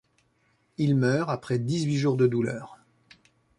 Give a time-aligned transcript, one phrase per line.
[0.79, 2.79] Il meurt après dix-huit jours de douleurs.